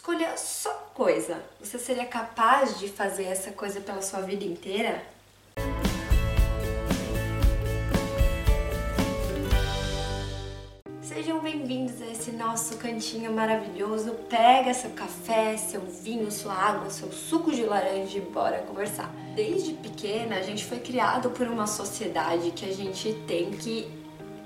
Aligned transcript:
escolher 0.00 0.38
só 0.38 0.70
coisa, 0.94 1.42
você 1.62 1.78
seria 1.78 2.06
capaz 2.06 2.78
de 2.78 2.88
fazer 2.88 3.24
essa 3.24 3.50
coisa 3.50 3.82
pela 3.82 4.00
sua 4.00 4.22
vida 4.22 4.42
inteira? 4.46 5.02
Sejam 11.02 11.40
bem-vindos 11.40 12.00
a 12.00 12.06
esse 12.06 12.32
nosso 12.32 12.78
cantinho 12.78 13.30
maravilhoso. 13.30 14.14
Pega 14.30 14.72
seu 14.72 14.88
café, 14.92 15.58
seu 15.58 15.82
vinho, 15.82 16.32
sua 16.32 16.54
água, 16.54 16.88
seu 16.88 17.12
suco 17.12 17.52
de 17.52 17.62
laranja 17.62 18.16
e 18.16 18.22
bora 18.22 18.62
conversar. 18.62 19.12
Desde 19.36 19.74
pequena, 19.74 20.36
a 20.36 20.42
gente 20.42 20.64
foi 20.64 20.80
criado 20.80 21.28
por 21.28 21.46
uma 21.46 21.66
sociedade 21.66 22.52
que 22.52 22.64
a 22.64 22.72
gente 22.72 23.12
tem 23.28 23.50
que 23.50 23.86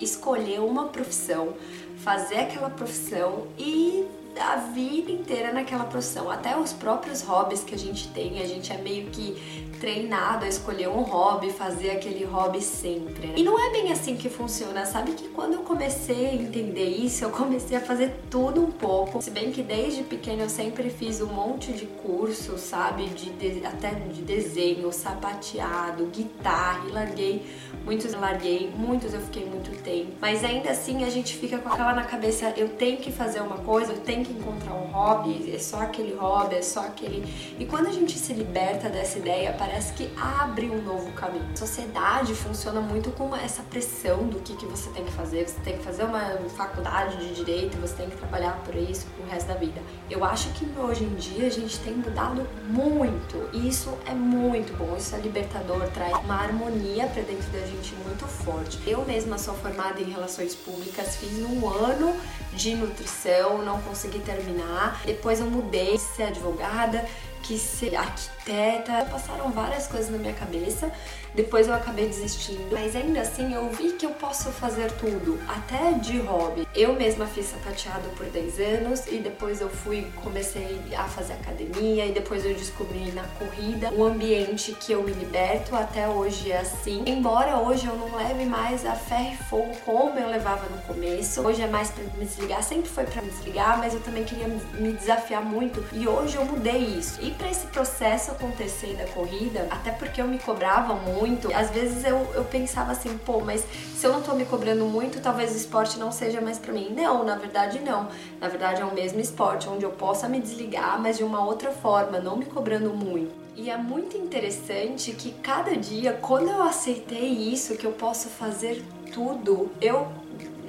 escolher 0.01 0.59
uma 0.59 0.89
profissão, 0.89 1.55
fazer 1.99 2.41
aquela 2.41 2.71
profissão 2.71 3.47
e 3.57 4.05
a 4.41 4.57
vida 4.57 5.11
inteira 5.11 5.53
naquela 5.53 5.85
profissão. 5.85 6.31
Até 6.31 6.57
os 6.57 6.73
próprios 6.73 7.23
hobbies 7.23 7.63
que 7.63 7.75
a 7.75 7.79
gente 7.79 8.09
tem, 8.09 8.41
a 8.41 8.47
gente 8.47 8.73
é 8.73 8.79
meio 8.79 9.07
que 9.11 9.65
treinado 9.81 10.45
a 10.45 10.49
escolher 10.49 10.89
um 10.89 11.03
hobby, 11.03 11.51
fazer 11.51 11.91
aquele 11.91 12.25
hobby 12.25 12.61
sempre. 12.61 13.27
Né? 13.27 13.35
E 13.37 13.43
não 13.43 13.59
é 13.59 13.71
bem 13.71 13.93
assim 13.93 14.17
que 14.17 14.29
funciona, 14.29 14.87
sabe 14.87 15.13
que 15.13 15.29
quando 15.29 15.55
eu 15.55 15.61
comecei 15.61 16.27
a 16.27 16.35
entender 16.35 16.89
isso, 16.89 17.25
eu 17.25 17.31
comecei 17.31 17.77
a 17.77 17.81
fazer 17.81 18.15
tudo 18.31 18.63
um 18.63 18.71
pouco. 18.71 19.21
Se 19.21 19.31
bem 19.31 19.53
que 19.53 19.63
desde 19.63 20.03
pequena 20.03 20.43
eu 20.43 20.49
sempre 20.49 20.89
fiz 20.89 21.21
um 21.21 21.27
monte 21.27 21.73
de 21.73 21.87
cursos, 21.87 22.61
sabe, 22.61 23.07
de, 23.09 23.31
de 23.31 23.67
até 23.67 23.91
de 23.91 24.23
desenho, 24.23 24.91
sapateado, 24.93 26.07
guitarra, 26.07 26.89
e 26.89 26.93
larguei 26.93 27.45
muitos 27.85 28.13
eu 28.13 28.21
larguei, 28.21 28.73
muitos 28.75 29.13
eu 29.13 29.21
fiquei 29.21 29.45
muito 29.45 29.71
tempo. 29.83 30.13
Mas 30.21 30.43
ainda 30.43 30.71
assim 30.71 31.05
a 31.05 31.11
gente 31.11 31.37
fica 31.37 31.59
com 31.59 31.69
aquela 31.69 31.95
na 31.95 32.05
cabeça, 32.05 32.53
eu 32.57 32.71
tenho 32.71 32.97
que 32.97 33.13
fazer 33.13 33.41
uma 33.41 33.59
coisa, 33.59 33.93
eu 33.93 34.01
tenho 34.01 34.24
que 34.25 34.33
encontrar 34.33 34.75
um 34.75 34.87
hobby, 34.87 35.53
é 35.55 35.59
só 35.59 35.83
aquele 35.83 36.15
hobby, 36.15 36.57
é 36.57 36.63
só 36.63 36.81
aquele. 36.81 37.25
E 37.59 37.67
quando 37.67 37.89
a 37.89 37.93
gente 37.93 38.19
se 38.19 38.33
liberta 38.33 38.89
dessa 38.89 39.19
ideia, 39.19 39.55
parece 39.59 39.93
que 39.93 40.11
abre 40.17 40.71
um 40.71 40.83
novo 40.83 41.13
caminho. 41.13 41.47
A 41.53 41.57
sociedade 41.57 42.35
funciona 42.35 42.81
muito 42.81 43.11
com 43.13 43.35
essa 43.37 43.63
pressão 43.63 44.27
do 44.27 44.41
que, 44.41 44.57
que 44.57 44.67
você 44.67 44.91
tem 44.91 45.05
que 45.05 45.13
fazer. 45.13 45.49
Você 45.49 45.61
tem 45.61 45.77
que 45.77 45.85
fazer 45.85 46.05
uma 46.05 46.21
faculdade 46.57 47.17
de 47.19 47.35
direito, 47.35 47.77
você 47.79 47.95
tem 47.95 48.11
que 48.11 48.17
trabalhar 48.17 48.61
por 48.65 48.75
isso 48.75 49.07
pro 49.17 49.27
resto 49.31 49.49
da 49.49 49.55
vida. 49.55 49.81
Eu 50.11 50.25
acho 50.25 50.51
que 50.51 50.67
hoje 50.79 51.05
em 51.05 51.15
dia 51.15 51.47
a 51.47 51.51
gente 51.51 51.79
tem 51.81 51.95
mudado 51.95 52.47
muito 52.69 53.49
e 53.53 53.69
isso 53.69 53.97
é 54.07 54.13
muito 54.13 54.77
bom, 54.77 54.97
isso 54.97 55.15
é 55.15 55.19
libertador, 55.19 55.87
traz 55.89 56.17
uma 56.25 56.35
harmonia 56.35 57.07
para 57.07 57.23
dentro 57.23 57.51
da 57.51 57.61
gente 57.61 57.95
muito 57.97 58.27
forte. 58.27 58.79
Eu 58.87 59.05
mesma 59.05 59.39
sou 59.39 59.55
formada 59.55 60.01
em 60.01 60.11
relações 60.11 60.55
públicas, 60.55 61.17
fiz 61.17 61.39
um 61.39 61.69
ano 61.69 62.15
de 62.53 62.75
nutrição, 62.75 63.59
não 63.59 63.81
consegui 63.83 64.14
terminar. 64.21 65.03
Depois 65.05 65.41
eu 65.41 65.47
mudei, 65.47 65.99
ser 65.99 66.25
advogada, 66.25 67.05
quis 67.45 67.61
ser 67.61 67.95
arquiteta. 67.95 69.05
Passaram 69.11 69.51
várias 69.51 69.87
coisas 69.87 70.11
na 70.11 70.19
minha 70.19 70.33
cabeça. 70.33 70.91
Depois 71.35 71.67
eu 71.67 71.75
acabei 71.75 72.07
desistindo. 72.07 72.69
Mas 72.71 72.95
ainda 72.95 73.21
assim 73.21 73.55
eu 73.55 73.69
vi 73.71 73.93
que 73.93 74.07
eu 74.07 74.11
posso 74.11 74.51
fazer 74.51 74.91
tudo, 74.93 75.39
até 75.49 75.93
de 75.93 76.19
hobby. 76.19 76.67
Eu 76.75 76.95
mesma 76.95 77.27
fiz 77.27 77.47
sapateado 77.47 78.09
por 78.17 78.27
10 78.27 78.61
anos 78.61 79.07
e 79.09 79.19
depois 79.19 79.61
eu 79.61 79.69
fui, 79.69 80.07
comecei 80.23 80.81
a 80.97 81.05
fazer 81.05 81.35
academia 81.35 82.07
e 82.07 82.13
depois 82.13 82.45
eu 82.45 82.55
descobri 82.55 83.11
na 83.13 83.25
corrida 83.39 83.91
um 83.93 84.05
ambiente 84.05 84.73
que 84.73 84.93
eu 84.93 85.03
me 85.03 85.13
liberto. 85.13 85.75
Até 85.75 86.09
hoje 86.09 86.53
é 86.53 86.59
assim. 86.59 87.03
Embora 87.07 87.59
hoje 87.59 87.87
eu 87.87 87.97
não 87.97 88.15
leve 88.17 88.45
mais 88.45 88.87
a 88.87 88.95
ferro 88.95 89.33
e 89.33 89.37
fogo 89.37 89.77
como 89.85 90.19
eu 90.19 90.29
levava 90.29 90.69
no 90.69 90.81
começo. 90.83 91.41
Hoje 91.41 91.63
é 91.63 91.67
mais 91.67 91.91
para 91.91 92.05
me 92.05 92.25
desligar, 92.25 92.63
sempre 92.63 92.89
foi 92.89 93.05
para 93.05 93.21
me 93.21 93.31
desligar, 93.31 93.79
mas 93.79 93.93
eu 93.93 94.01
também 94.01 94.23
queria 94.23 94.47
me 94.47 94.93
desafiar 94.93 95.45
muito 95.45 95.85
e 95.93 96.07
hoje 96.07 96.37
eu 96.37 96.45
mudei 96.45 96.79
isso. 96.79 97.21
E 97.21 97.34
para 97.35 97.51
esse 97.51 97.67
processo 97.69 98.31
acontecer 98.31 98.95
da 98.95 99.07
corrida, 99.07 99.67
até 99.71 99.91
porque 99.91 100.21
eu 100.21 100.27
me 100.27 100.39
cobrava 100.39 100.95
muito, 100.95 101.55
às 101.55 101.71
vezes 101.71 102.05
eu, 102.05 102.27
eu 102.35 102.45
pensava 102.45 102.93
assim, 102.93 103.19
pô, 103.19 103.41
mas 103.41 103.65
se 103.97 104.07
eu 104.07 104.13
não 104.13 104.23
tô 104.23 104.35
me 104.35 104.45
cobrando 104.45 104.85
muito, 104.87 105.21
talvez 105.21 105.53
o 105.53 105.57
esporte 105.57 105.99
não 105.99 106.11
seja 106.11 106.41
mais 106.41 106.59
para 106.59 106.73
mim. 106.73 106.93
Não, 106.95 107.25
na 107.25 107.37
verdade 107.37 107.81
não. 107.81 108.09
Na 108.41 108.49
verdade 108.49 108.81
é 108.81 108.85
o 108.85 108.95
mesmo 108.95 109.21
esporte, 109.21 109.69
onde 109.69 109.85
eu 109.85 109.91
possa 109.91 110.29
me 110.29 110.41
desligar, 110.41 111.01
mas 111.01 111.17
de 111.19 111.25
uma 111.25 111.45
outra 111.45 111.71
forma, 111.71 112.19
não 112.19 112.37
me 112.37 112.45
cobrando 112.45 112.91
muito. 112.91 113.33
E 113.57 113.71
é 113.71 113.77
muito 113.77 114.17
interessante 114.17 115.13
que 115.13 115.33
cada 115.35 115.77
dia, 115.77 116.13
quando 116.21 116.49
eu 116.49 116.63
aceitei 116.63 117.29
isso, 117.29 117.77
que 117.77 117.85
eu 117.87 117.93
posso 117.93 118.29
fazer 118.29 118.85
tudo, 119.13 119.71
eu 119.81 120.09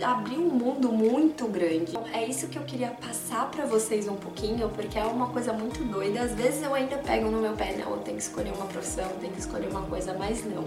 abrir 0.03 0.37
um 0.37 0.49
mundo 0.49 0.91
muito 0.91 1.47
grande. 1.47 1.97
É 2.13 2.25
isso 2.25 2.47
que 2.47 2.57
eu 2.57 2.63
queria 2.63 2.89
passar 2.89 3.49
para 3.51 3.65
vocês 3.65 4.07
um 4.07 4.15
pouquinho, 4.15 4.69
porque 4.69 4.97
é 4.97 5.03
uma 5.03 5.27
coisa 5.27 5.53
muito 5.53 5.83
doida. 5.83 6.21
Às 6.21 6.33
vezes 6.33 6.63
eu 6.63 6.73
ainda 6.73 6.97
pego 6.97 7.29
no 7.29 7.39
meu 7.39 7.53
pé, 7.53 7.75
não, 7.77 7.91
eu 7.91 7.97
tenho 7.97 8.17
que 8.17 8.23
escolher 8.23 8.53
uma 8.53 8.65
profissão, 8.65 9.07
tenho 9.19 9.33
que 9.33 9.39
escolher 9.39 9.69
uma 9.69 9.81
coisa, 9.83 10.15
mas 10.17 10.43
não. 10.45 10.65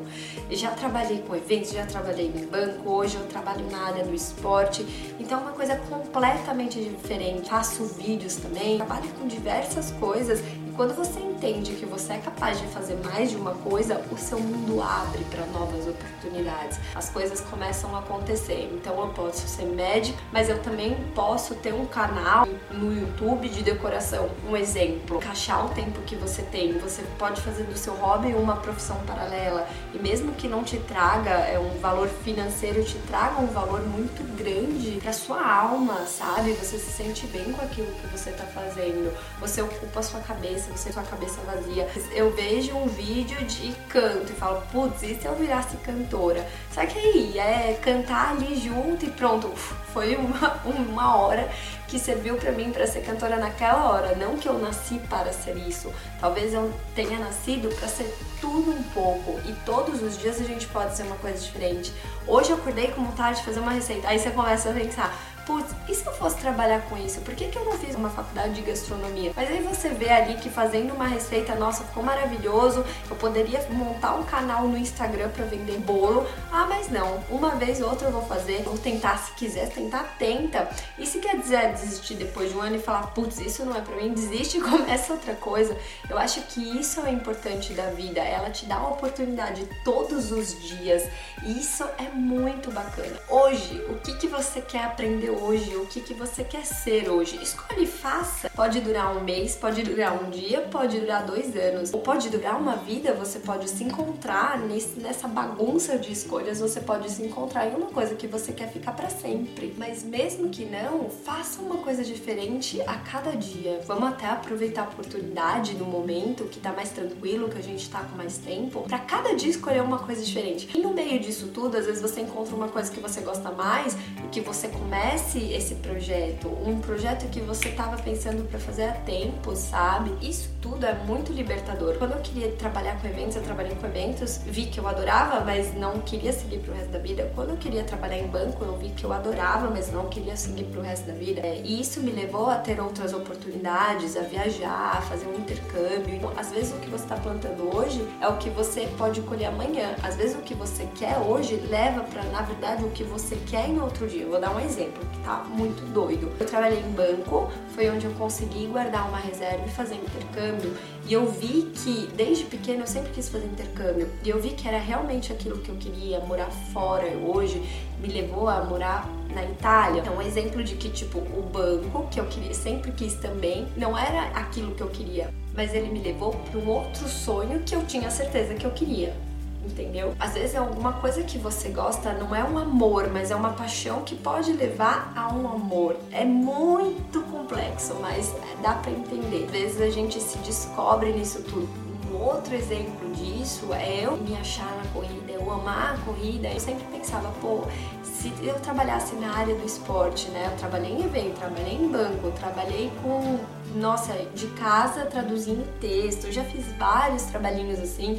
Já 0.51 0.71
trabalhei 0.71 1.23
com 1.23 1.35
eventos, 1.35 1.73
já 1.73 1.87
trabalhei 1.87 2.27
em 2.27 2.47
banco, 2.47 2.91
hoje 2.91 3.17
eu 3.17 3.27
trabalho 3.27 3.69
na 3.71 3.87
área 3.87 4.05
do 4.05 4.15
esporte, 4.15 4.87
então 5.19 5.39
é 5.39 5.43
uma 5.43 5.53
coisa 5.53 5.77
completamente 5.77 6.81
diferente. 6.81 7.49
Faço 7.49 7.85
vídeos 7.85 8.37
também, 8.37 8.77
trabalho 8.77 9.09
com 9.19 9.27
diversas 9.27 9.91
coisas 9.93 10.41
quando 10.79 10.95
você 10.95 11.19
entende 11.19 11.73
que 11.73 11.85
você 11.85 12.13
é 12.13 12.19
capaz 12.19 12.61
de 12.61 12.67
fazer 12.69 12.97
mais 13.05 13.33
de 13.33 13.37
uma 13.37 13.53
coisa, 13.53 14.01
o 14.13 14.17
seu 14.17 14.39
mundo 14.39 14.81
abre 14.81 15.25
para 15.25 15.45
novas 15.47 15.89
oportunidades. 15.89 16.79
As 16.95 17.11
coisas 17.11 17.41
começam 17.41 17.97
a 17.97 17.99
acontecer. 17.99 18.71
Então 18.73 19.01
eu 19.01 19.09
posso 19.09 19.49
ser 19.49 19.65
médica, 19.65 20.17
mas 20.33 20.49
eu 20.49 20.63
também 20.63 20.97
posso 21.17 21.57
ter 21.57 21.75
um 21.75 21.85
canal 21.85 22.47
no 22.71 22.93
YouTube 22.93 23.49
de 23.49 23.63
decoração. 23.63 24.29
Um 24.49 24.57
exemplo, 24.57 25.17
encaixar 25.17 25.67
o 25.67 25.69
tempo 25.71 26.01
que 26.03 26.17
você 26.17 26.43
tem. 26.43 26.79
Você 26.79 27.03
pode 27.19 27.41
fazer 27.41 27.65
do 27.65 27.77
seu 27.77 27.95
hobby 27.95 28.35
uma 28.35 28.57
profissão 28.57 28.97
paralela 29.07 29.67
e 29.95 29.99
mesmo 29.99 30.33
que 30.33 30.49
não 30.49 30.63
te 30.63 30.79
traga 30.79 31.31
é 31.31 31.59
um 31.59 31.79
valor 31.81 32.09
financeiro, 32.09 32.85
te 32.85 32.99
traga 33.07 33.41
um 33.41 33.47
valor 33.47 33.81
muito 33.81 34.23
grande 34.37 34.99
para 35.01 35.13
sua 35.13 35.45
alma, 35.45 36.07
sabe? 36.07 36.53
Você 36.53 36.79
se 36.79 36.91
sente 36.91 37.27
bem 37.27 37.53
com 37.53 37.65
aquilo 37.65 37.91
que 37.93 38.07
você 38.09 38.31
está 38.31 38.45
fazendo. 38.45 39.13
Você 39.41 39.63
ocupa 39.63 40.01
a 40.01 40.03
sua 40.03 40.21
cabeça 40.21 40.71
você 40.71 40.93
com 40.93 41.01
a 41.01 41.05
cabeça 41.05 41.41
vazia. 41.43 41.89
Eu 42.13 42.35
vejo 42.35 42.77
um 42.77 42.87
vídeo 42.87 43.39
de 43.45 43.73
canto 43.89 44.31
e 44.31 44.35
falo, 44.35 44.63
putz, 44.73 45.03
e 45.03 45.15
se 45.15 45.27
eu 45.27 45.35
virasse 45.35 45.77
cantora? 45.79 46.47
Só 46.73 46.85
que 46.87 46.99
aí 46.99 47.39
é 47.39 47.79
cantar 47.83 48.31
ali 48.31 48.57
junto 48.57 49.05
e 49.05 49.11
pronto, 49.11 49.49
foi 49.93 50.17
uma, 50.17 50.61
uma 50.65 51.17
hora 51.17 51.49
que 51.89 51.99
serviu 51.99 52.37
para 52.37 52.53
mim 52.53 52.71
para 52.71 52.87
ser 52.87 53.01
cantora 53.01 53.37
naquela 53.37 53.91
hora. 53.91 54.15
Não 54.15 54.37
que 54.37 54.47
eu 54.47 54.59
nasci 54.59 55.01
para 55.09 55.33
ser 55.33 55.57
isso. 55.57 55.93
Talvez 56.21 56.53
eu 56.53 56.73
tenha 56.95 57.19
nascido 57.19 57.75
para 57.75 57.89
ser 57.89 58.15
tudo 58.41 58.71
um 58.71 58.83
pouco. 58.95 59.41
E 59.49 59.53
todos 59.65 60.03
os 60.03 60.19
dias 60.19 60.39
a 60.41 60.45
gente 60.45 60.67
pode 60.69 60.95
ser 60.95 61.05
uma 61.05 61.17
coisa 61.17 61.39
diferente. 61.39 61.93
Hoje 62.27 62.51
eu 62.51 62.57
acordei 62.57 62.89
com 62.89 63.03
vontade 63.03 63.39
de 63.39 63.45
fazer 63.45 63.61
uma 63.61 63.73
receita. 63.73 64.07
Aí 64.07 64.19
você 64.19 64.31
começa 64.31 64.69
a 64.69 64.73
pensar, 64.75 65.19
putz, 65.49 65.75
e 65.89 65.95
se 65.95 66.07
eu 66.07 66.13
fosse 66.13 66.37
trabalhar 66.37 66.83
com 66.83 66.97
isso? 66.99 67.23
Por 67.23 67.35
que, 67.35 67.49
que 67.49 67.57
eu 67.57 67.65
não 67.65 67.73
fiz 67.73 67.95
uma 67.95 68.11
faculdade 68.11 68.53
de 68.53 68.61
gastronomia? 68.61 69.33
Mas 69.35 69.49
aí 69.49 69.63
você 69.63 69.89
vê 69.89 70.11
ali 70.11 70.35
que 70.35 70.51
fazendo 70.51 70.93
uma 70.93 71.07
receita, 71.07 71.55
nossa, 71.55 71.83
ficou 71.85 72.03
maravilhoso, 72.03 72.85
eu 73.09 73.17
poderia 73.17 73.67
montar 73.71 74.15
um 74.15 74.25
canal 74.25 74.69
no 74.69 74.77
Instagram 74.77 75.31
para 75.31 75.47
vender 75.47 75.79
bolo. 75.79 76.29
Ah, 76.53 76.67
mas 76.69 76.91
não, 76.91 77.25
uma 77.31 77.57
vez 77.57 77.81
ou 77.81 77.89
outra 77.89 78.09
eu 78.09 78.13
vou 78.13 78.27
fazer, 78.27 78.63
vou 78.63 78.77
tentar, 78.77 79.17
se 79.17 79.33
quiser 79.33 79.71
tentar, 79.71 80.17
tenta. 80.19 80.69
E 80.99 81.07
se 81.07 81.19
quer 81.19 81.39
dizer 81.39 81.73
desistir 81.73 82.17
depois 82.17 82.51
de 82.51 82.57
um 82.59 82.61
ano 82.61 82.77
e 82.77 82.79
falar, 82.79 83.07
putz, 83.15 83.41
isso 83.41 83.65
não 83.65 83.75
é 83.75 83.81
para 83.81 83.97
mim, 83.97 84.13
desiste 84.13 84.59
e 84.59 84.61
começa 84.69 85.15
outra 85.15 85.35
coisa. 85.35 85.75
Eu 86.11 86.19
acho 86.19 86.43
que 86.43 86.79
isso 86.79 87.01
é 87.07 87.11
importante 87.11 87.73
da 87.73 87.87
vida, 87.87 88.21
ela 88.21 88.51
te 88.51 88.67
dá 88.67 88.77
a 88.77 88.89
oportunidade 88.89 89.67
todos 89.83 90.31
os 90.31 90.61
dias. 90.61 91.09
E 91.43 91.59
isso 91.59 91.85
é 91.97 92.11
muito 92.15 92.71
bacana. 92.71 93.19
Hoje, 93.31 93.83
o 93.89 93.95
que, 93.95 94.15
que 94.19 94.27
você 94.27 94.61
quer 94.61 94.85
aprender 94.85 95.38
hoje, 95.43 95.77
o 95.77 95.87
que, 95.87 96.01
que 96.01 96.15
você 96.15 96.43
quer 96.45 96.65
ser 96.65 97.09
hoje. 97.09 97.39
Escolhe 97.43 97.85
e 97.85 97.87
faça. 97.87 98.51
Pode 98.51 98.81
durar 98.81 99.17
um 99.17 99.23
mês, 99.23 99.55
pode 99.57 99.83
durar 99.83 100.13
um 100.23 100.31
dia, 100.31 100.63
pode 100.63 100.99
durar 101.01 101.25
dois 101.25 101.57
anos, 101.57 101.93
ou 101.93 102.01
pode 102.01 102.29
durar 102.29 102.61
uma 102.61 102.77
vida. 102.77 103.13
Você 103.15 103.39
pode 103.39 103.69
se 103.69 103.85
encontrar 103.85 104.59
nesse, 104.59 104.99
nessa 104.99 105.29
bagunça 105.29 105.99
de 105.99 106.13
escolhas, 106.13 106.61
você 106.61 106.81
pode 106.81 107.11
se 107.11 107.23
encontrar 107.23 107.67
em 107.67 107.75
uma 107.75 107.87
coisa 107.87 108.15
que 108.15 108.27
você 108.27 108.53
quer 108.53 108.71
ficar 108.71 108.93
para 108.93 109.09
sempre. 109.09 109.75
Mas 109.77 110.03
mesmo 110.03 110.49
que 110.49 110.65
não, 110.65 111.09
faça 111.09 111.61
uma 111.61 111.79
coisa 111.79 112.03
diferente 112.03 112.81
a 112.83 112.97
cada 112.97 113.33
dia. 113.33 113.81
Vamos 113.87 114.09
até 114.09 114.27
aproveitar 114.27 114.83
a 114.83 114.89
oportunidade 114.89 115.75
no 115.75 115.85
momento 115.85 116.45
que 116.45 116.59
tá 116.59 116.73
mais 116.73 116.91
tranquilo, 116.91 117.49
que 117.49 117.59
a 117.59 117.63
gente 117.63 117.89
tá 117.89 118.01
com 118.01 118.17
mais 118.17 118.39
tempo, 118.39 118.83
para 118.83 118.99
cada 118.99 119.35
dia 119.35 119.51
escolher 119.51 119.83
uma 119.83 119.99
coisa 119.99 120.25
diferente. 120.25 120.69
E 120.75 120.81
no 120.81 120.93
meio 120.93 121.21
disso 121.21 121.49
tudo, 121.49 121.77
às 121.77 121.87
vezes 121.87 122.03
você 122.03 122.21
encontra 122.21 122.55
uma 122.55 122.69
coisa 122.69 122.91
que 122.91 123.01
você 123.01 123.21
gosta 123.21 123.51
mais 123.51 123.97
e 124.25 124.29
que 124.31 124.41
você 124.41 124.69
começa 124.69 125.28
esquece 125.29 125.53
esse 125.53 125.75
projeto, 125.77 126.49
um 126.65 126.81
projeto 126.81 127.29
que 127.29 127.41
você 127.41 127.69
estava 127.69 128.01
pensando 128.01 128.49
para 128.49 128.59
fazer 128.59 128.85
há 128.85 128.93
tempo, 128.93 129.55
sabe? 129.55 130.11
Isso 130.27 130.49
tudo 130.61 130.87
é 130.87 130.95
muito 130.95 131.33
libertador. 131.33 131.97
Quando 131.99 132.13
eu 132.13 132.21
queria 132.21 132.51
trabalhar 132.53 133.01
com 133.01 133.07
eventos, 133.07 133.37
eu 133.37 133.43
trabalhei 133.43 133.75
com 133.75 133.87
eventos, 133.87 134.41
vi 134.47 134.67
que 134.67 134.81
eu 134.81 134.89
adorava, 134.89 135.45
mas 135.45 135.75
não 135.75 136.01
queria 136.01 136.33
seguir 136.33 136.59
pro 136.59 136.73
resto 136.73 136.91
da 136.91 136.99
vida. 136.99 137.31
Quando 137.35 137.51
eu 137.51 137.57
queria 137.57 137.85
trabalhar 137.85 138.19
em 138.19 138.27
banco, 138.27 138.65
eu 138.65 138.77
vi 138.77 138.89
que 138.91 139.05
eu 139.05 139.13
adorava, 139.13 139.69
mas 139.71 139.93
não 139.93 140.09
queria 140.09 140.37
seguir 140.37 140.65
pro 140.65 140.81
resto 140.81 141.07
da 141.07 141.13
vida. 141.13 141.41
É, 141.41 141.61
e 141.63 141.81
isso 141.81 142.01
me 142.01 142.11
levou 142.11 142.49
a 142.49 142.57
ter 142.57 142.81
outras 142.81 143.13
oportunidades, 143.13 144.17
a 144.17 144.23
viajar, 144.23 144.97
a 144.99 145.03
fazer 145.03 145.27
um 145.27 145.35
intercâmbio. 145.35 146.33
Às 146.37 146.51
vezes 146.51 146.73
o 146.73 146.77
que 146.77 146.89
você 146.89 147.05
está 147.05 147.17
plantando 147.17 147.77
hoje 147.77 148.07
é 148.21 148.29
o 148.29 148.37
que 148.39 148.51
você 148.51 148.89
pode 148.97 149.21
colher 149.23 149.47
amanhã. 149.47 149.95
Às 150.03 150.17
vezes 150.17 150.37
o 150.37 150.43
que 150.43 150.55
você 150.55 150.89
quer 150.97 151.19
hoje 151.19 151.57
leva 151.69 152.03
para, 152.03 152.23
na 152.25 152.43
verdade, 152.43 152.85
o 152.85 152.91
que 152.91 153.05
você 153.05 153.37
quer 153.47 153.69
em 153.69 153.81
outro 153.81 154.07
dia. 154.07 154.23
Eu 154.23 154.31
vou 154.31 154.41
dar 154.41 154.55
um 154.55 154.61
exemplo 154.61 155.18
tá 155.25 155.45
muito 155.45 155.83
doido. 155.93 156.31
Eu 156.39 156.47
trabalhei 156.47 156.81
em 156.81 156.91
banco, 156.93 157.51
foi 157.75 157.89
onde 157.91 158.07
eu 158.07 158.13
consegui 158.13 158.67
guardar 158.67 159.09
uma 159.09 159.19
reserva 159.19 159.65
e 159.67 159.71
fazer 159.71 159.97
intercâmbio. 159.97 160.77
E 161.07 161.13
eu 161.13 161.27
vi 161.31 161.71
que 161.75 162.09
desde 162.15 162.45
pequeno 162.45 162.83
eu 162.83 162.87
sempre 162.87 163.11
quis 163.13 163.29
fazer 163.29 163.47
intercâmbio. 163.47 164.09
E 164.25 164.29
eu 164.29 164.41
vi 164.41 164.51
que 164.51 164.67
era 164.67 164.79
realmente 164.79 165.33
aquilo 165.33 165.59
que 165.59 165.69
eu 165.69 165.77
queria, 165.77 166.21
morar 166.21 166.51
fora. 166.73 167.07
Hoje 167.17 167.63
me 168.01 168.09
levou 168.09 168.49
a 168.49 168.65
morar 168.65 169.09
na 169.35 169.45
Itália. 169.45 170.01
Então, 170.01 170.17
um 170.17 170.23
exemplo 170.23 170.63
de 170.63 170.75
que, 170.75 170.89
tipo, 170.89 171.19
o 171.19 171.43
banco, 171.53 172.09
que 172.11 172.21
eu 172.21 172.27
queria, 172.27 172.55
sempre 172.55 172.93
quis 172.93 173.15
também, 173.15 173.69
não 173.77 173.97
era 173.97 174.23
aquilo 174.29 174.75
que 174.75 174.83
eu 174.83 174.89
queria, 174.89 175.33
mas 175.55 175.75
ele 175.75 175.89
me 175.89 176.01
levou 176.01 176.33
para 176.33 176.59
um 176.59 176.69
outro 176.69 177.09
sonho 177.09 177.61
que 177.61 177.75
eu 177.75 177.85
tinha 177.87 178.11
certeza 178.11 178.55
que 178.55 178.65
eu 178.65 178.71
queria 178.71 179.28
entendeu? 179.69 180.15
Às 180.19 180.35
vezes 180.35 180.55
é 180.55 180.59
alguma 180.59 180.95
coisa 180.95 181.23
que 181.23 181.39
você 181.39 181.69
gosta, 181.69 182.13
não 182.13 182.35
é 182.35 182.43
um 182.43 182.59
amor, 182.59 183.09
mas 183.13 183.31
é 183.31 183.37
uma 183.37 183.51
paixão 183.51 184.03
que 184.03 184.15
pode 184.15 184.53
levar 184.53 185.13
a 185.15 185.33
um 185.33 185.49
amor. 185.49 185.97
É 186.11 186.25
muito 186.25 187.21
complexo, 187.23 187.95
mas 188.01 188.35
dá 188.63 188.75
para 188.75 188.91
entender. 188.91 189.45
Às 189.45 189.51
vezes 189.51 189.81
a 189.81 189.91
gente 189.91 190.21
se 190.21 190.39
descobre 190.39 191.13
nisso 191.13 191.43
tudo. 191.43 191.69
Um 192.11 192.17
outro 192.17 192.55
exemplo 192.55 193.13
disso 193.13 193.73
é 193.75 194.05
eu 194.05 194.17
me 194.17 194.35
achar 194.35 194.71
na 194.77 194.91
corrida, 194.93 195.31
eu 195.31 195.51
amar 195.51 195.95
a 195.95 195.99
corrida. 195.99 196.49
Eu 196.49 196.59
sempre 196.59 196.85
pensava, 196.85 197.31
pô, 197.41 197.65
se 198.03 198.33
eu 198.43 198.55
trabalhasse 198.61 199.15
na 199.17 199.37
área 199.37 199.55
do 199.55 199.65
esporte, 199.65 200.29
né? 200.31 200.49
Eu 200.51 200.57
trabalhei 200.59 200.91
em 200.91 201.05
evento, 201.05 201.39
trabalhei 201.39 201.75
em 201.75 201.89
banco, 201.89 202.33
trabalhei 202.33 202.91
com, 203.03 203.39
nossa, 203.79 204.15
de 204.35 204.47
casa 204.49 205.05
traduzindo 205.05 205.69
texto, 205.81 206.27
eu 206.27 206.33
já 206.33 206.45
fiz 206.45 206.67
vários 206.79 207.25
trabalhinhos 207.25 207.79
assim. 207.79 208.19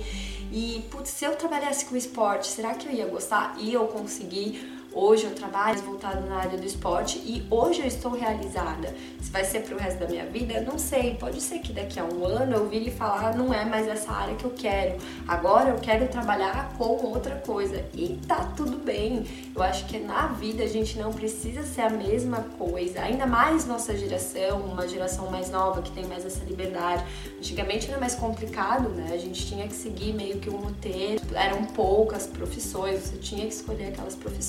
E, 0.52 0.84
putz, 0.90 1.10
se 1.10 1.26
eu 1.26 1.36
trabalhasse 1.36 1.86
com 1.86 1.96
esporte, 1.96 2.48
será 2.48 2.74
que 2.74 2.88
eu 2.88 2.92
ia 2.92 3.06
gostar? 3.06 3.56
E 3.60 3.72
eu 3.74 3.88
consegui 3.88 4.79
Hoje 4.92 5.26
eu 5.26 5.36
trabalho 5.36 5.80
voltado 5.84 6.28
na 6.28 6.38
área 6.38 6.58
do 6.58 6.66
esporte 6.66 7.20
e 7.20 7.46
hoje 7.52 7.82
eu 7.82 7.86
estou 7.86 8.12
realizada. 8.12 8.96
Se 9.22 9.30
vai 9.30 9.46
ser 9.46 9.62
pro 9.62 9.78
resto 9.78 10.00
da 10.00 10.08
minha 10.08 10.26
vida, 10.26 10.62
não 10.62 10.80
sei. 10.80 11.14
Pode 11.14 11.40
ser 11.42 11.60
que 11.60 11.72
daqui 11.72 12.00
a 12.00 12.04
um 12.04 12.26
ano 12.26 12.56
eu 12.56 12.68
vire 12.68 12.90
falar, 12.90 13.36
não 13.36 13.54
é 13.54 13.64
mais 13.64 13.88
essa 13.88 14.12
área 14.12 14.36
que 14.36 14.46
eu 14.46 14.50
quero. 14.50 14.98
Agora 15.28 15.70
eu 15.70 15.80
quero 15.80 16.08
trabalhar 16.08 16.74
com 16.76 17.06
outra 17.06 17.36
coisa. 17.36 17.86
E 17.94 18.20
tá 18.28 18.52
tudo 18.58 18.78
bem. 18.78 19.28
Eu 19.56 19.62
acho 19.62 19.86
que 19.86 20.00
na 20.00 20.28
vida 20.28 20.64
a 20.64 20.68
gente 20.68 20.98
não 20.98 21.14
precisa 21.14 21.62
ser 21.62 21.82
a 21.82 21.90
mesma 21.92 22.44
coisa. 22.58 23.02
Ainda 23.02 23.28
mais 23.28 23.68
nossa 23.68 23.96
geração, 23.96 24.62
uma 24.62 24.88
geração 24.88 25.30
mais 25.30 25.52
nova 25.52 25.84
que 25.84 25.92
tem 25.92 26.08
mais 26.08 26.26
essa 26.26 26.44
liberdade. 26.46 27.06
Antigamente 27.38 27.88
era 27.88 28.00
mais 28.00 28.16
complicado, 28.16 28.90
né? 28.90 29.12
A 29.14 29.18
gente 29.18 29.46
tinha 29.46 29.68
que 29.68 29.74
seguir 29.76 30.14
meio 30.14 30.40
que 30.40 30.50
um 30.50 30.58
roteiro. 30.58 31.19
Eram 31.34 31.66
poucas 31.66 32.28
profissões, 32.28 33.02
você 33.02 33.18
tinha 33.18 33.42
que 33.42 33.54
escolher 33.54 33.88
aquelas 33.88 34.16
profissões 34.16 34.40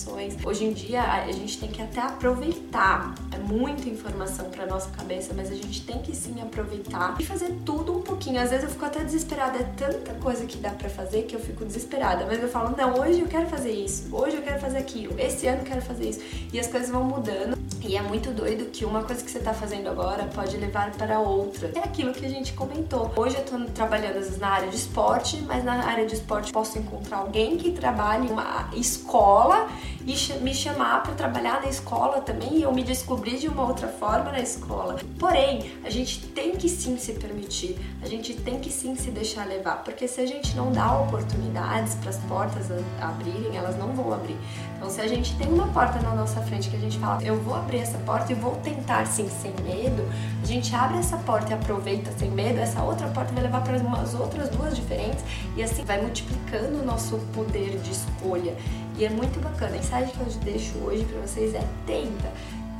Hoje 0.44 0.64
em 0.64 0.72
dia 0.72 1.02
a 1.02 1.30
gente 1.32 1.58
tem 1.58 1.68
que 1.68 1.82
até 1.82 2.00
aproveitar. 2.00 3.14
É 3.32 3.38
muita 3.38 3.88
informação 3.88 4.50
para 4.50 4.66
nossa 4.66 4.90
cabeça, 4.90 5.32
mas 5.34 5.50
a 5.50 5.54
gente 5.54 5.84
tem 5.84 5.98
que 5.98 6.14
sim 6.14 6.40
aproveitar 6.40 7.16
e 7.20 7.24
fazer 7.24 7.54
tudo 7.64 7.98
um 7.98 8.02
pouquinho. 8.02 8.40
Às 8.40 8.50
vezes 8.50 8.64
eu 8.64 8.70
fico 8.70 8.84
até 8.84 9.04
desesperada, 9.04 9.58
é 9.58 9.64
tanta 9.76 10.14
coisa 10.14 10.46
que 10.46 10.56
dá 10.56 10.70
para 10.70 10.88
fazer 10.88 11.22
que 11.22 11.36
eu 11.36 11.40
fico 11.40 11.64
desesperada, 11.64 12.24
mas 12.26 12.42
eu 12.42 12.48
falo, 12.48 12.74
não, 12.76 13.00
hoje 13.00 13.20
eu 13.20 13.28
quero 13.28 13.46
fazer 13.48 13.72
isso, 13.72 14.08
hoje 14.14 14.36
eu 14.36 14.42
quero 14.42 14.60
fazer 14.60 14.78
aquilo, 14.78 15.14
esse 15.18 15.46
ano 15.46 15.60
eu 15.60 15.66
quero 15.66 15.82
fazer 15.82 16.08
isso. 16.08 16.20
E 16.52 16.58
as 16.58 16.66
coisas 16.66 16.90
vão 16.90 17.04
mudando. 17.04 17.59
E 17.82 17.96
é 17.96 18.02
muito 18.02 18.30
doido 18.30 18.66
que 18.66 18.84
uma 18.84 19.02
coisa 19.02 19.24
que 19.24 19.30
você 19.30 19.38
tá 19.38 19.54
fazendo 19.54 19.88
agora 19.88 20.24
pode 20.34 20.56
levar 20.56 20.90
para 20.92 21.18
outra. 21.18 21.72
É 21.74 21.80
aquilo 21.80 22.12
que 22.12 22.24
a 22.24 22.28
gente 22.28 22.52
comentou. 22.52 23.10
Hoje 23.16 23.36
eu 23.36 23.44
tô 23.44 23.58
trabalhando 23.72 24.18
às 24.18 24.26
vezes 24.26 24.38
na 24.38 24.48
área 24.48 24.68
de 24.68 24.76
esporte, 24.76 25.40
mas 25.42 25.64
na 25.64 25.84
área 25.84 26.06
de 26.06 26.14
esporte 26.14 26.52
posso 26.52 26.78
encontrar 26.78 27.18
alguém 27.18 27.56
que 27.56 27.72
trabalhe 27.72 28.28
em 28.28 28.30
uma 28.30 28.68
escola 28.74 29.68
e 30.06 30.14
me 30.42 30.54
chamar 30.54 31.02
para 31.02 31.14
trabalhar 31.14 31.62
na 31.62 31.68
escola 31.68 32.20
também 32.20 32.58
e 32.58 32.62
eu 32.62 32.72
me 32.72 32.82
descobrir 32.82 33.38
de 33.38 33.48
uma 33.48 33.66
outra 33.66 33.88
forma 33.88 34.30
na 34.30 34.40
escola. 34.40 34.96
Porém, 35.18 35.72
a 35.84 35.90
gente 35.90 36.26
tem 36.28 36.56
que 36.56 36.68
sim 36.68 36.96
se 36.96 37.12
permitir, 37.12 37.78
a 38.02 38.06
gente 38.06 38.34
tem 38.34 38.60
que 38.60 38.70
sim 38.70 38.94
se 38.94 39.10
deixar 39.10 39.46
levar, 39.46 39.84
porque 39.84 40.06
se 40.06 40.20
a 40.20 40.26
gente 40.26 40.56
não 40.56 40.72
dá 40.72 40.98
oportunidades 41.00 41.94
para 41.94 42.10
as 42.10 42.18
portas 42.18 42.66
abrirem, 43.00 43.56
elas 43.56 43.76
não 43.76 43.92
vão 43.92 44.12
abrir. 44.12 44.36
Então, 44.76 44.88
se 44.88 45.00
a 45.00 45.06
gente 45.06 45.36
tem 45.36 45.48
uma 45.48 45.68
porta 45.68 46.00
na 46.00 46.14
nossa 46.14 46.40
frente 46.42 46.70
que 46.70 46.76
a 46.76 46.80
gente 46.80 46.98
fala, 46.98 47.22
eu 47.22 47.38
vou 47.38 47.54
abrir 47.54 47.79
essa 47.80 47.98
porta 47.98 48.32
e 48.32 48.34
vou 48.34 48.56
tentar 48.56 49.06
sim 49.06 49.28
sem 49.28 49.52
medo, 49.62 50.06
a 50.42 50.46
gente 50.46 50.74
abre 50.74 50.98
essa 50.98 51.16
porta 51.18 51.50
e 51.50 51.54
aproveita 51.54 52.10
sem 52.18 52.30
medo, 52.30 52.58
essa 52.60 52.82
outra 52.82 53.08
porta 53.08 53.32
vai 53.32 53.42
levar 53.42 53.62
para 53.62 53.76
umas 53.78 54.14
outras 54.14 54.48
duas 54.48 54.76
diferentes. 54.76 55.24
E 55.56 55.62
assim 55.62 55.84
vai 55.84 56.00
multiplicando 56.00 56.80
o 56.80 56.84
nosso 56.84 57.18
poder 57.34 57.78
de 57.78 57.92
escolha. 57.92 58.54
E 58.96 59.04
é 59.04 59.10
muito 59.10 59.40
bacana. 59.40 59.72
A 59.72 59.76
mensagem 59.76 60.14
que 60.14 60.20
eu 60.20 60.26
deixo 60.42 60.78
hoje 60.78 61.04
para 61.04 61.20
vocês 61.20 61.54
é 61.54 61.64
tenta. 61.86 62.32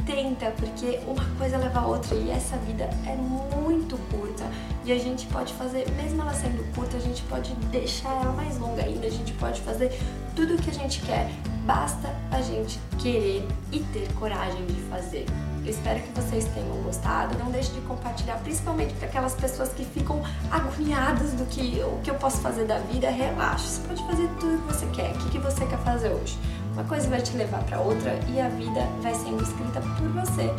Tenta, 0.06 0.50
porque 0.56 0.98
uma 1.06 1.24
coisa 1.38 1.56
leva 1.58 1.80
a 1.80 1.86
outra. 1.86 2.14
E 2.16 2.30
essa 2.30 2.56
vida 2.58 2.90
é 3.06 3.16
muito 3.16 3.96
curta. 4.10 4.44
E 4.84 4.92
a 4.92 4.98
gente 4.98 5.26
pode 5.26 5.52
fazer, 5.54 5.88
mesmo 5.92 6.22
ela 6.22 6.32
sendo 6.32 6.64
curta, 6.74 6.96
a 6.96 7.00
gente 7.00 7.22
pode 7.24 7.52
deixar 7.70 8.10
ela 8.10 8.32
mais 8.32 8.58
longa 8.58 8.82
ainda, 8.82 9.06
a 9.06 9.10
gente 9.10 9.32
pode 9.34 9.60
fazer 9.60 9.92
tudo 10.34 10.54
o 10.54 10.56
que 10.56 10.70
a 10.70 10.72
gente 10.72 11.00
quer, 11.02 11.30
basta 11.70 12.12
a 12.32 12.42
gente 12.42 12.80
querer 12.98 13.46
e 13.70 13.78
ter 13.78 14.12
coragem 14.14 14.66
de 14.66 14.80
fazer. 14.90 15.24
Eu 15.64 15.70
espero 15.70 16.00
que 16.00 16.20
vocês 16.20 16.44
tenham 16.46 16.82
gostado. 16.82 17.38
Não 17.38 17.48
deixe 17.48 17.70
de 17.70 17.80
compartilhar, 17.82 18.38
principalmente 18.38 18.92
para 18.94 19.06
aquelas 19.06 19.34
pessoas 19.34 19.68
que 19.68 19.84
ficam 19.84 20.20
agoniadas 20.50 21.30
do 21.34 21.46
que 21.46 21.80
o 21.84 22.00
que 22.02 22.10
eu 22.10 22.16
posso 22.16 22.40
fazer 22.40 22.64
da 22.64 22.78
vida. 22.78 23.08
Relaxa, 23.08 23.68
você 23.68 23.86
pode 23.86 24.04
fazer 24.04 24.28
tudo 24.40 24.56
o 24.56 24.62
que 24.62 24.74
você 24.74 24.86
quer. 24.86 25.10
O 25.12 25.18
que, 25.18 25.30
que 25.30 25.38
você 25.38 25.64
quer 25.64 25.78
fazer 25.78 26.10
hoje? 26.10 26.36
Uma 26.72 26.82
coisa 26.82 27.08
vai 27.08 27.22
te 27.22 27.36
levar 27.36 27.62
para 27.62 27.78
outra 27.78 28.18
e 28.28 28.40
a 28.40 28.48
vida 28.48 28.80
vai 29.00 29.14
sendo 29.14 29.40
escrita 29.40 29.80
por 29.80 30.08
você. 30.08 30.52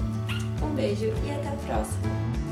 Um 0.64 0.74
beijo 0.74 1.08
e 1.26 1.32
até 1.32 1.50
a 1.50 1.76
próxima. 1.76 2.21